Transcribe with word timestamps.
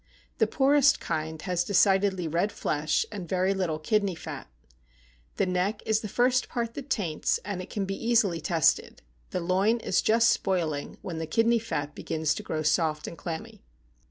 The 0.39 0.47
poorest 0.47 0.99
kind 0.99 1.39
has 1.43 1.63
decidedly 1.63 2.27
red 2.27 2.51
flesh, 2.51 3.05
and 3.11 3.29
very 3.29 3.53
little 3.53 3.77
kidney 3.77 4.15
fat. 4.15 4.49
The 5.35 5.45
neck 5.45 5.83
is 5.85 5.99
the 5.99 6.07
first 6.07 6.49
part 6.49 6.73
that 6.73 6.89
taints, 6.89 7.39
and 7.45 7.61
it 7.61 7.69
can 7.69 7.87
easily 7.91 8.37
be 8.37 8.41
tested; 8.41 9.03
the 9.29 9.39
loin 9.39 9.77
is 9.81 10.01
just 10.01 10.29
spoiling 10.29 10.97
when 11.03 11.19
the 11.19 11.27
kidney 11.27 11.59
fat 11.59 11.93
begins 11.93 12.33
to 12.33 12.41
grow 12.41 12.63
soft 12.63 13.05
and 13.07 13.15
clammy. 13.15 13.61